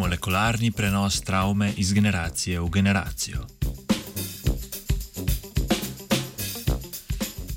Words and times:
molekularni 0.00 0.70
prenos 0.70 1.20
travme 1.20 1.72
iz 1.76 1.92
generacije 1.92 2.60
v 2.60 2.68
generacijo. 2.70 3.44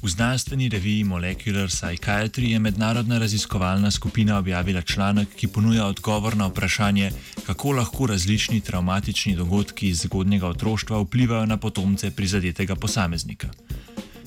V 0.04 0.10
znanstveni 0.10 0.68
reviji 0.70 1.04
Molecular 1.04 1.70
Psychiatry 1.72 2.52
je 2.52 2.60
mednarodna 2.60 3.20
raziskovalna 3.20 3.92
skupina 3.92 4.38
objavila 4.38 4.82
članek, 4.82 5.30
ki 5.36 5.48
ponuja 5.48 5.86
odgovor 5.86 6.38
na 6.38 6.48
vprašanje, 6.48 7.12
kako 7.46 7.72
lahko 7.72 8.08
različni 8.08 8.62
travmatični 8.62 9.36
dogodki 9.36 9.88
iz 9.88 10.02
zgodnjega 10.02 10.48
otroštva 10.48 11.00
vplivajo 11.02 11.46
na 11.46 11.58
potomce 11.58 12.12
prizadetega 12.12 12.76
posameznika. 12.76 13.48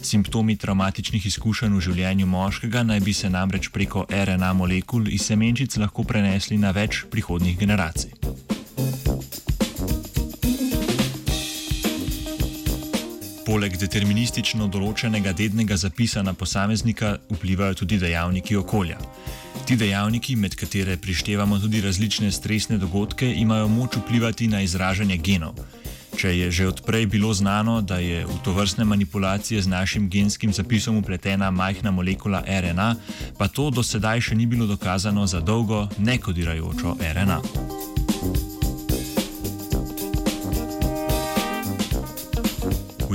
Simptomi 0.06 0.54
travmatičnih 0.54 1.24
izkušenj 1.26 1.72
v 1.74 1.80
življenju 1.82 2.26
moškega 2.30 2.84
naj 2.86 3.00
bi 3.02 3.12
se 3.16 3.26
namreč 3.26 3.72
preko 3.74 4.04
RNA 4.06 4.52
molekul 4.54 5.08
iz 5.10 5.24
semenčic 5.26 5.74
lahko 5.82 6.04
prenesli 6.06 6.58
na 6.62 6.70
več 6.70 7.00
prihodnjih 7.10 7.56
generacij. 7.58 8.12
Poleg 13.46 13.74
deterministično 13.80 14.68
določenega 14.70 15.32
dednega 15.34 15.80
zapisa 15.82 16.22
na 16.22 16.36
posameznika 16.38 17.16
vplivajo 17.32 17.80
tudi 17.82 17.98
dejavniki 17.98 18.60
okolja. 18.62 19.00
Ti 19.66 19.74
dejavniki, 19.74 20.36
med 20.38 20.54
katere 20.54 20.94
prištevamo 21.02 21.58
tudi 21.58 21.82
različne 21.82 22.30
stresne 22.30 22.78
dogodke, 22.78 23.26
imajo 23.42 23.66
moč 23.74 23.98
vplivati 23.98 24.46
na 24.54 24.62
izražanje 24.62 25.18
genov. 25.18 25.58
Če 26.16 26.32
je 26.32 26.50
že 26.50 26.68
odprej 26.68 27.06
bilo 27.06 27.28
znano, 27.36 27.84
da 27.84 28.00
je 28.00 28.24
v 28.24 28.36
to 28.40 28.56
vrstne 28.56 28.84
manipulacije 28.88 29.62
z 29.62 29.68
našim 29.68 30.08
genskim 30.08 30.52
zapisom 30.52 30.96
upletena 30.96 31.50
majhna 31.50 31.92
molekula 31.92 32.40
RNA, 32.40 32.96
pa 33.36 33.48
to 33.48 33.68
do 33.70 33.84
sedaj 33.84 34.20
še 34.20 34.34
ni 34.34 34.48
bilo 34.48 34.64
dokazano 34.66 35.28
za 35.28 35.44
dolgo 35.44 35.88
nekodirajočo 36.00 36.96
RNA. 37.00 37.40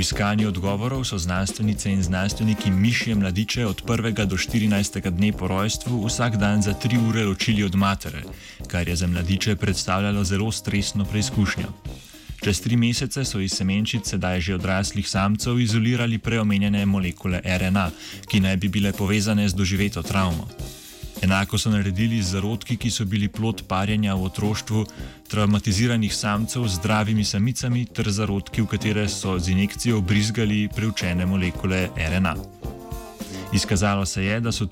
iskanju 0.01 0.47
odgovorov 0.47 1.03
so 1.05 1.17
znanstvenice 1.17 1.91
in 1.91 2.03
znanstveniki 2.03 2.71
mišje 2.71 3.15
mladiče 3.15 3.65
od 3.65 3.83
1. 3.85 4.25
do 4.25 4.37
14. 4.37 5.09
dne 5.09 5.31
po 5.31 5.47
rojstvu 5.47 6.05
vsak 6.05 6.35
dan 6.37 6.61
za 6.61 6.73
3 6.73 7.09
ure 7.09 7.25
ločili 7.25 7.63
od 7.63 7.75
matere, 7.75 8.23
kar 8.67 8.87
je 8.87 8.95
za 8.95 9.07
mladiče 9.07 9.55
predstavljalo 9.55 10.23
zelo 10.23 10.51
stresno 10.51 11.05
preizkušnjo. 11.05 11.67
Čez 12.41 12.59
tri 12.61 12.73
mesece 12.75 13.21
so 13.25 13.39
iz 13.39 13.53
semenčic 13.53 14.07
sedaj 14.09 14.41
že 14.41 14.55
odraslih 14.57 15.05
samcev 15.05 15.59
izolirali 15.61 16.17
preomenjene 16.17 16.85
molekule 16.85 17.41
RNA, 17.45 17.91
ki 18.25 18.39
naj 18.41 18.57
bi 18.57 18.67
bile 18.67 18.93
povezane 18.97 19.45
z 19.49 19.53
doživeto 19.53 20.01
travmo. 20.01 20.47
Enako 21.21 21.57
so 21.57 21.69
naredili 21.69 22.21
z 22.21 22.33
zarodki, 22.33 22.77
ki 22.81 22.89
so 22.89 23.05
bili 23.05 23.27
plot 23.29 23.61
parjenja 23.67 24.15
v 24.17 24.25
otroštvu 24.25 24.85
traumatiziranih 25.29 26.15
samcev 26.15 26.65
z 26.67 26.81
zdravimi 26.81 27.23
samicami, 27.23 27.85
ter 27.85 28.09
zarodki, 28.09 28.61
v 28.61 28.67
katere 28.73 29.05
so 29.09 29.37
z 29.39 29.53
injekcijo 29.53 30.01
brizgali 30.01 30.65
preučene 30.75 31.25
molekule 31.25 31.89
RNA. 31.93 32.35
Izkazalo 33.53 34.05
se 34.05 34.23
je, 34.23 34.39
da 34.39 34.51
so, 34.51 34.65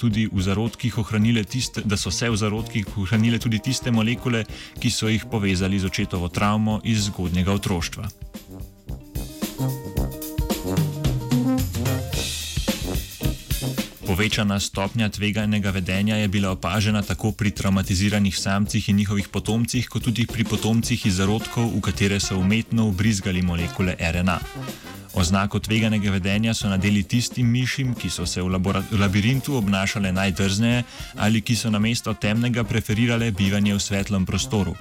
tiste, 1.49 1.81
da 1.85 1.97
so 1.97 2.11
se 2.11 2.29
v 2.29 2.35
zarodkih 2.35 2.97
ohranile 2.97 3.39
tudi 3.39 3.59
tiste 3.59 3.91
molekule, 3.91 4.45
ki 4.79 4.89
so 4.89 5.07
jih 5.07 5.25
povezali 5.31 5.79
z 5.79 5.85
očetovo 5.85 6.29
travmo 6.29 6.79
iz 6.83 7.05
zgodnjega 7.05 7.51
otroštva. 7.53 8.07
Povečana 14.07 14.59
stopnja 14.59 15.09
tveganega 15.09 15.69
vedenja 15.69 16.15
je 16.15 16.27
bila 16.27 16.51
opažena 16.51 17.01
tako 17.01 17.31
pri 17.31 17.51
traumatiziranih 17.51 18.37
samcih 18.37 18.89
in 18.89 18.95
njihovih 18.95 19.27
potomcih, 19.27 19.89
kot 19.89 20.03
tudi 20.03 20.25
pri 20.25 20.43
potomcih 20.43 21.05
iz 21.05 21.15
zarodkov, 21.15 21.69
v 21.75 21.81
katere 21.81 22.19
so 22.19 22.39
umetno 22.39 22.87
ubrizgali 22.87 23.41
molekule 23.41 23.95
RNA. 23.99 24.39
Oznako 25.13 25.59
tveganega 25.59 26.11
vedenja 26.11 26.53
so 26.53 26.69
nadeli 26.69 27.03
tistim 27.03 27.49
mišim, 27.51 27.95
ki 27.95 28.09
so 28.09 28.25
se 28.25 28.41
v, 28.41 28.49
labirintu 28.99 29.55
obnašale 29.57 30.11
najdrzneje 30.11 30.83
ali 31.17 31.41
ki 31.41 31.55
so 31.55 31.69
namesto 31.69 32.13
temnega 32.13 32.63
preferirale 32.63 33.31
bivanje 33.31 33.73
v 33.73 33.79
svetlem 33.79 34.25
prostoru. 34.25 34.75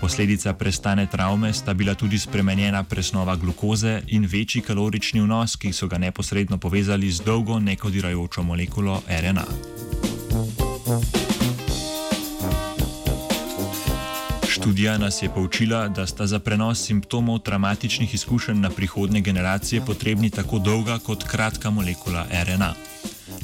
Posledica 0.00 0.52
prestane 0.52 1.06
travme 1.06 1.52
sta 1.52 1.74
bila 1.74 1.94
tudi 1.94 2.18
spremenjena 2.18 2.84
presnova 2.84 3.36
glukoze 3.36 4.02
in 4.06 4.26
večji 4.26 4.62
kalorični 4.62 5.20
vnos, 5.20 5.56
ki 5.56 5.72
so 5.72 5.88
ga 5.88 5.98
neposredno 5.98 6.58
povezali 6.58 7.10
z 7.10 7.24
dolgo 7.24 7.58
nekodirajočo 7.58 8.42
molekulo 8.42 9.02
RNA. 9.08 9.46
Študija 14.66 14.98
nas 14.98 15.22
je 15.22 15.28
poučila, 15.34 15.88
da 15.88 16.06
sta 16.06 16.26
za 16.26 16.38
prenos 16.38 16.80
simptomov 16.82 17.38
traumatičnih 17.38 18.14
izkušenj 18.14 18.58
na 18.60 18.70
prihodne 18.70 19.20
generacije 19.20 19.84
potrebni 19.86 20.30
tako 20.30 20.58
dolga 20.58 20.98
kot 20.98 21.22
kratka 21.22 21.70
molekula 21.70 22.26
RNA. 22.32 22.72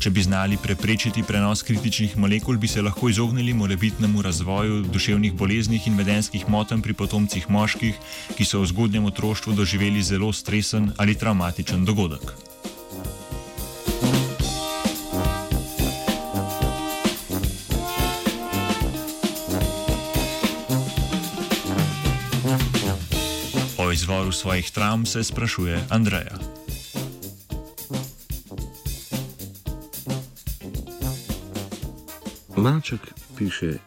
Če 0.00 0.10
bi 0.10 0.22
znali 0.22 0.58
preprečiti 0.62 1.22
prenos 1.22 1.62
kritičnih 1.62 2.16
molekul, 2.18 2.58
bi 2.58 2.68
se 2.68 2.82
lahko 2.82 3.08
izognili 3.08 3.54
morebitnemu 3.54 4.22
razvoju 4.22 4.82
duševnih 4.82 5.32
bolezni 5.32 5.80
in 5.86 5.96
vedenskih 5.96 6.48
motenj 6.48 6.82
pri 6.82 6.92
potomcih 6.94 7.50
moških, 7.50 7.94
ki 8.36 8.44
so 8.44 8.60
v 8.60 8.72
zgodnjem 8.74 9.06
otroštvu 9.06 9.52
doživeli 9.52 10.02
zelo 10.02 10.32
stresen 10.32 10.90
ali 10.98 11.14
traumatičen 11.14 11.84
dogodek. 11.84 12.51
O 23.78 23.92
izvoru 23.92 24.32
svojih 24.32 24.70
travm 24.70 25.04
se 25.04 25.24
sprašuje 25.24 25.86
Andreja. 25.90 26.38
Maček 32.56 33.00
piše 33.38 33.78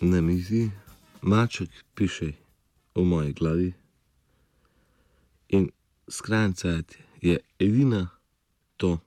na 0.00 0.20
mizi, 0.20 0.70
maček 1.22 1.70
piše 1.94 2.32
v 2.94 3.04
moji 3.04 3.32
glavi. 3.32 3.72
In 5.48 5.70
skrajnica 6.08 6.68
je 7.20 7.38
edina 7.58 8.08
to, 8.76 8.98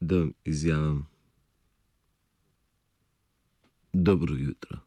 da 0.00 0.16
vam 0.16 0.32
izjavim 0.44 1.06
dobro 3.92 4.34
jutro. 4.34 4.78